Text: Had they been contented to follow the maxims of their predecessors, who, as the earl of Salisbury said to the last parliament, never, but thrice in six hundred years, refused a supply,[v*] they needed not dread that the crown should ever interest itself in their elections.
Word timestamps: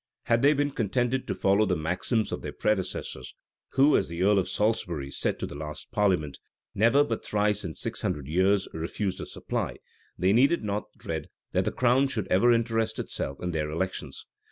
Had 0.23 0.41
they 0.41 0.53
been 0.53 0.71
contented 0.71 1.27
to 1.27 1.35
follow 1.35 1.67
the 1.67 1.75
maxims 1.75 2.31
of 2.31 2.41
their 2.41 2.51
predecessors, 2.51 3.35
who, 3.73 3.95
as 3.95 4.07
the 4.07 4.23
earl 4.23 4.39
of 4.39 4.49
Salisbury 4.49 5.11
said 5.11 5.37
to 5.37 5.45
the 5.45 5.53
last 5.53 5.91
parliament, 5.91 6.39
never, 6.73 7.03
but 7.03 7.23
thrice 7.23 7.63
in 7.63 7.75
six 7.75 8.01
hundred 8.01 8.27
years, 8.27 8.67
refused 8.73 9.21
a 9.21 9.27
supply,[v*] 9.27 9.77
they 10.17 10.33
needed 10.33 10.63
not 10.63 10.85
dread 10.97 11.29
that 11.51 11.65
the 11.65 11.71
crown 11.71 12.07
should 12.07 12.27
ever 12.29 12.51
interest 12.51 12.97
itself 12.97 13.37
in 13.43 13.51
their 13.51 13.69
elections. 13.69 14.25